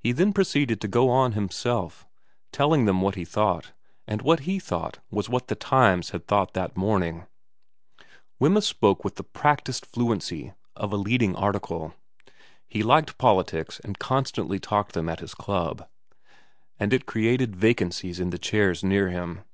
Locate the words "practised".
9.22-9.86